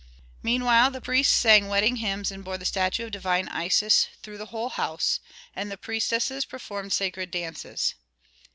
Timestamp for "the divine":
3.11-3.47